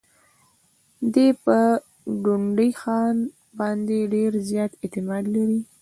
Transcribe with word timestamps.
دی 1.13 1.27
پر 1.43 1.67
ډونډي 2.23 2.69
خان 2.81 3.15
باندي 3.57 3.99
ډېر 4.13 4.31
زیات 4.49 4.71
اعتماد 4.83 5.23
لري. 5.35 5.59